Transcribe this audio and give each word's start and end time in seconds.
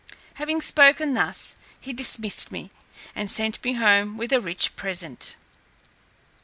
Having 0.33 0.61
spoken 0.61 1.13
thus, 1.13 1.55
he 1.79 1.93
dismissed 1.93 2.51
me, 2.51 2.71
and 3.15 3.29
sent 3.29 3.63
me 3.63 3.73
home 3.73 4.17
with 4.17 4.33
a 4.33 4.41
rich 4.41 4.75
present. 4.75 5.35